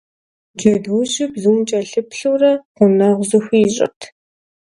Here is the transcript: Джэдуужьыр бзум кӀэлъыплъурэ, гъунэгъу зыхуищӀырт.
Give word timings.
Джэдуужьыр 0.57 1.29
бзум 1.33 1.57
кӀэлъыплъурэ, 1.67 2.51
гъунэгъу 2.75 3.27
зыхуищӀырт. 3.29 3.99